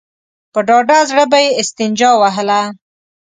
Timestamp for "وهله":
2.21-2.61